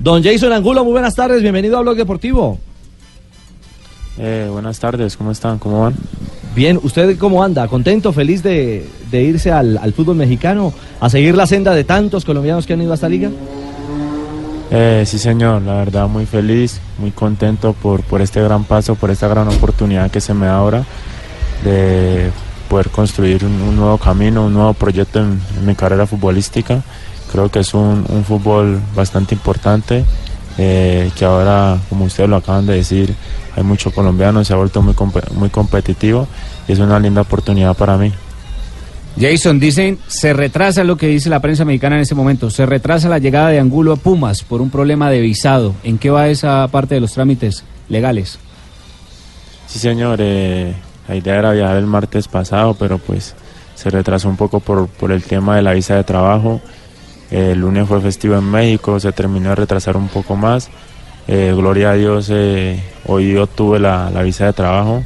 [0.00, 2.58] Don Jason Angulo, muy buenas tardes, bienvenido a Blog Deportivo.
[4.16, 5.58] Eh, buenas tardes, ¿cómo están?
[5.58, 5.94] ¿Cómo van?
[6.54, 7.66] Bien, ¿usted cómo anda?
[7.66, 12.24] ¿Contento, feliz de, de irse al, al, fútbol mexicano, a seguir la senda de tantos
[12.24, 13.30] colombianos que han ido a esta liga?
[14.70, 19.10] Eh, sí, señor, la verdad muy feliz, muy contento por, por este gran paso, por
[19.10, 20.84] esta gran oportunidad que se me da ahora
[21.64, 22.30] de
[22.68, 26.82] poder construir un, un nuevo camino, un nuevo proyecto en, en, mi carrera futbolística.
[27.30, 30.04] Creo que es un, un fútbol bastante importante,
[30.56, 33.14] eh, que ahora, como ustedes lo acaban de decir,
[33.56, 34.94] hay mucho colombiano, se ha vuelto muy,
[35.34, 36.26] muy competitivo
[36.66, 38.12] y es una linda oportunidad para mí.
[39.20, 43.08] Jason, dicen, se retrasa lo que dice la prensa mexicana en este momento, se retrasa
[43.08, 45.74] la llegada de Angulo a Pumas por un problema de visado.
[45.82, 48.38] ¿En qué va esa parte de los trámites legales?
[49.66, 50.74] Sí, señor, eh,
[51.08, 53.34] la idea era viajar el martes pasado, pero pues
[53.74, 56.60] se retrasó un poco por, por el tema de la visa de trabajo.
[57.30, 60.70] Eh, el lunes fue festivo en México, se terminó de retrasar un poco más.
[61.30, 65.04] Eh, gloria a Dios, eh, hoy yo tuve la, visa de trabajo,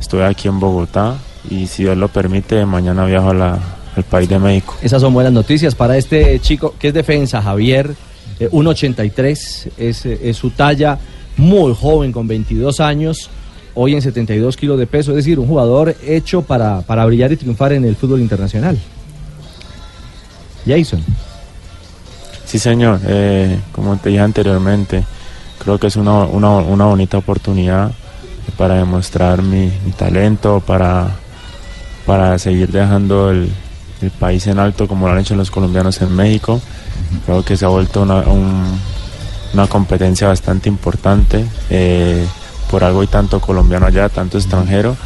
[0.00, 1.16] estoy aquí en Bogotá
[1.50, 3.60] y si Dios lo permite, mañana viajo al
[4.08, 4.76] país de México.
[4.80, 7.94] Esas son buenas noticias para este chico que es defensa, Javier,
[8.40, 10.98] eh, 1.83, es, es su talla,
[11.36, 13.28] muy joven, con 22 años,
[13.74, 17.36] hoy en 72 kilos de peso, es decir, un jugador hecho para, para brillar y
[17.36, 18.78] triunfar en el fútbol internacional.
[20.66, 21.04] Jason.
[22.48, 25.04] Sí, señor, eh, como te dije anteriormente,
[25.58, 27.92] creo que es una, una, una bonita oportunidad
[28.56, 31.10] para demostrar mi, mi, talento, para,
[32.06, 33.52] para seguir dejando el,
[34.00, 36.58] el, país en alto como lo han hecho los colombianos en México.
[37.26, 38.80] Creo que se ha vuelto una, un,
[39.52, 41.44] una competencia bastante importante.
[41.68, 42.26] Eh,
[42.70, 44.96] por algo hay tanto colombiano allá, tanto extranjero.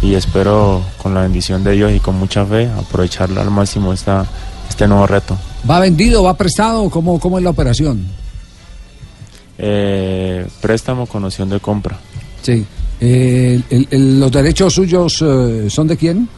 [0.00, 4.26] Y espero, con la bendición de Dios y con mucha fe, aprovecharlo al máximo esta,
[4.68, 5.36] este nuevo reto.
[5.68, 6.90] ¿Va vendido, va prestado?
[6.90, 8.06] ¿Cómo, cómo es la operación?
[9.58, 11.98] Eh, préstamo con opción de compra.
[12.42, 12.64] Sí.
[13.00, 16.28] Eh, el, el, ¿Los derechos suyos eh, son de quién?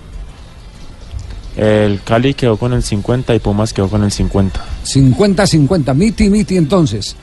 [1.57, 4.63] El Cali quedó con el 50 y Pumas quedó con el 50.
[4.85, 7.17] 50-50, miti, miti entonces.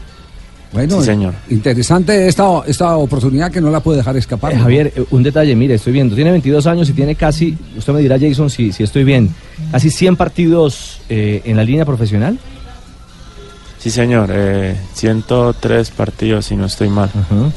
[0.74, 1.36] Bueno, sí, señor.
[1.50, 4.54] interesante esta, esta oportunidad que no la puede dejar escapar.
[4.54, 4.64] Eh, ¿no?
[4.64, 8.18] Javier, un detalle, mire, estoy viendo, tiene 22 años y tiene casi, usted me dirá
[8.20, 9.30] Jason si, si estoy bien,
[9.72, 12.40] casi 100 partidos eh, en la línea profesional.
[13.78, 17.10] Sí, señor, eh, 103 partidos si no estoy mal.
[17.14, 17.52] Uh -huh.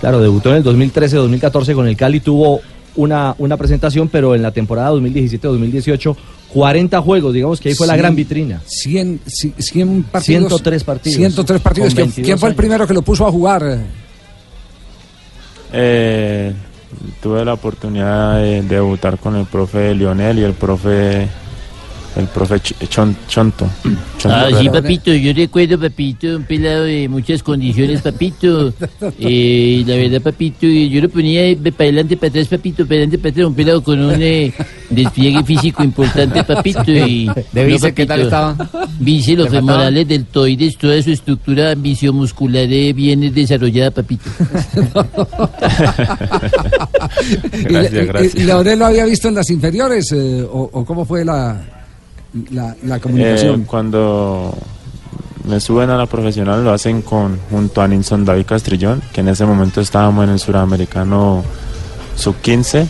[0.00, 2.60] Claro, debutó en el 2013-2014 con el Cali, tuvo
[2.96, 6.16] una, una presentación, pero en la temporada 2017-2018,
[6.52, 8.60] 40 juegos, digamos que ahí fue 100, la gran vitrina.
[8.66, 10.48] 100, 100 partidos.
[10.48, 11.16] 103 partidos.
[11.16, 11.94] 103 partidos.
[11.94, 13.80] ¿Quién, ¿Quién, fue el primero que lo puso a jugar?
[15.72, 16.52] Eh,
[17.22, 21.28] tuve la oportunidad de, de, debutar con el profe Lionel y el profe
[22.16, 23.68] el profe Chon, Chonto.
[24.18, 28.72] Chonto ah, sí, papito, yo recuerdo, papito, un pelado de muchas condiciones, papito.
[29.22, 31.42] Eh, la verdad, papito, yo lo ponía
[31.76, 34.52] para adelante, para atrás, papito, para adelante, para atrás, un pelado con un eh,
[34.88, 36.90] despliegue físico importante, papito.
[36.90, 38.56] Y, ¿De vice no, qué tal estaba?
[38.98, 44.30] Vice, los femorales, deltoides, toda su estructura visiomuscular bien desarrollada, papito.
[47.62, 48.34] gracias, gracias.
[48.34, 51.79] ¿Y, y Laurel lo había visto en las inferiores eh, o, o cómo fue la...?
[52.50, 53.62] La, la, comunicación?
[53.62, 54.54] Eh, cuando
[55.48, 59.28] me suben a la profesional lo hacen con junto a Nilson David Castrillón, que en
[59.28, 61.42] ese momento estábamos en el suramericano
[62.14, 62.86] sub 15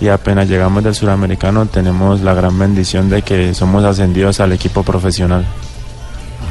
[0.00, 4.82] y apenas llegamos del suramericano tenemos la gran bendición de que somos ascendidos al equipo
[4.82, 5.44] profesional.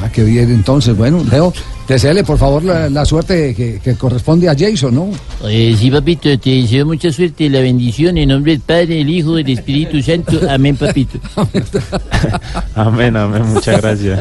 [0.04, 1.54] Ah, qué bien, entonces, bueno, Leo,
[1.88, 5.10] deseale por favor la, la suerte que, que, corresponde a Jason, ¿no?
[5.48, 9.10] Eh, sí, papito, te deseo mucha suerte y la bendición en nombre del Padre, del
[9.10, 10.40] Hijo, del Espíritu Santo.
[10.50, 11.20] Amén, papito.
[12.76, 14.20] amén, amén, muchas gracias.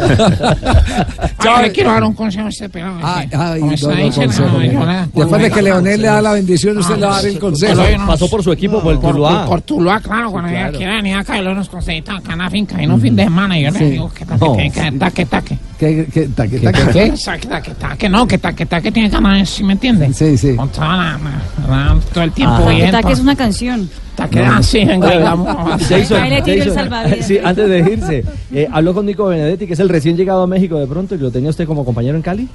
[1.42, 2.98] Yo le quiero dar un consejo a este pelado.
[3.02, 7.06] Ay, ay, no, no, consejo, Después de que Leonel le da la bendición, usted le
[7.06, 7.82] va a dar el consejo.
[8.06, 9.40] Pasó por su equipo, por el por, Tuluá.
[9.40, 12.38] Por, por Tuluá, claro, cuando ella quiera venir acá y lo nos consejitos acá en
[12.38, 15.26] la finca, en un fin de semana, y yo le digo que taque, que taque,
[15.26, 15.58] taque.
[15.78, 17.14] ¿Qué, qué, taque, taque, qué?
[17.48, 20.16] Taque, taque, no, que taque, taque tiene ganas, ¿sí me entiendes?
[20.16, 20.56] Sí, sí.
[20.56, 21.20] Con toda la,
[21.68, 22.62] la, todo el tiempo.
[22.64, 23.90] Taque, taque es una canción.
[24.14, 24.54] Taque, no.
[24.54, 25.10] así, venga,
[25.78, 26.90] Jason, Jason,
[27.20, 30.46] sí, antes de irse, eh, habló con Nico Benedetti, que es el recién llegado a
[30.46, 32.48] México de pronto, y lo tenía usted como compañero en Cali.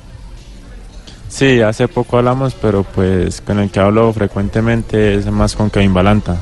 [1.30, 5.94] Sí, hace poco hablamos, pero pues con el que hablo frecuentemente es más con Kevin
[5.94, 6.38] Balanta.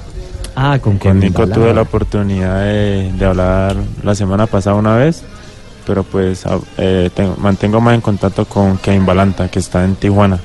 [0.55, 1.59] Ah, con, con Nico Balanta.
[1.59, 5.23] tuve la oportunidad de, de hablar la semana pasada una vez
[5.89, 6.43] pero pues
[6.77, 10.37] eh, tengo, mantengo más en contacto con Kevin Balanta, que está en Tijuana.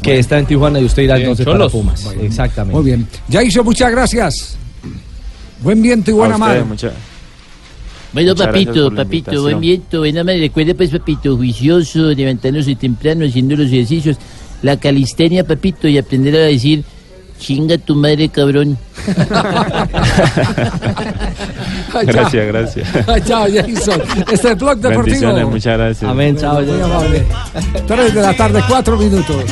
[0.00, 0.20] Que bueno.
[0.20, 2.04] está en Tijuana y usted irá bien, entonces para Pumas.
[2.04, 2.76] Bueno, Exactamente.
[2.76, 3.08] Muy bien.
[3.26, 4.56] Ya hizo, muchas gracias.
[5.64, 6.38] Buen viento y buena.
[6.38, 6.92] Mucha,
[8.12, 10.38] Bueno, Muchas papito, papito, buen viento, buena madre.
[10.38, 14.16] Recuerde, pues, papito, juicioso, levantándose temprano, haciendo los ejercicios,
[14.62, 16.84] la calistenia, papito, y aprender a decir,
[17.42, 18.78] chinga tu madre, cabrón.
[22.06, 22.88] Gracias, gracias.
[23.26, 24.00] Chao, Jason.
[24.30, 25.02] Este es Blog Deportivo.
[25.02, 26.10] Bendiciones, muchas gracias.
[26.10, 26.62] Amén, chao.
[26.62, 27.26] Muy amable.
[27.86, 29.44] Tres de la tarde, cuatro minutos.